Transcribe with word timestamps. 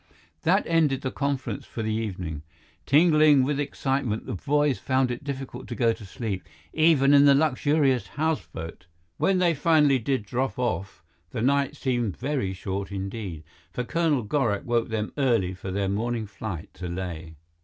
That 0.41 0.63
ended 0.65 1.01
the 1.01 1.11
conference 1.11 1.63
for 1.63 1.83
the 1.83 1.93
evening. 1.93 2.41
Tingling 2.87 3.43
with 3.43 3.59
excitement, 3.59 4.25
the 4.25 4.33
boys 4.33 4.79
found 4.79 5.11
it 5.11 5.23
difficult 5.23 5.67
to 5.67 5.75
go 5.75 5.93
to 5.93 6.05
sleep, 6.05 6.41
even 6.73 7.13
in 7.13 7.25
the 7.25 7.35
luxurious 7.35 8.07
houseboat. 8.17 8.87
When 9.17 9.37
they 9.37 9.53
finally 9.53 9.99
did 9.99 10.25
drop 10.25 10.57
off, 10.57 11.03
the 11.29 11.43
night 11.43 11.75
seemed 11.75 12.17
very 12.17 12.51
short 12.51 12.91
indeed, 12.91 13.43
for 13.71 13.83
Colonel 13.83 14.23
Gorak 14.23 14.65
woke 14.65 14.89
them 14.89 15.13
early 15.19 15.53
for 15.53 15.69
their 15.69 15.87
morning 15.87 16.25
flight 16.25 16.73
to 16.73 16.87
Leh. 16.87 17.33